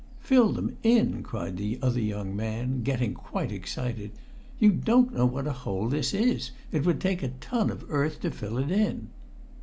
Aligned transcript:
"Fill 0.19 0.51
them 0.53 0.77
in!" 0.81 1.21
cried 1.21 1.57
the 1.57 1.77
other 1.79 1.99
young 1.99 2.35
man, 2.35 2.81
getting 2.81 3.13
quite 3.13 3.51
excited. 3.51 4.09
"You 4.57 4.71
don't 4.71 5.13
know 5.13 5.27
what 5.27 5.45
a 5.45 5.53
hole 5.53 5.89
this 5.89 6.11
is; 6.11 6.49
it 6.71 6.87
would 6.87 6.99
take 6.99 7.21
a 7.21 7.29
ton 7.39 7.69
of 7.69 7.85
earth 7.87 8.19
to 8.21 8.31
fill 8.31 8.57
it 8.57 8.71
in." 8.71 9.09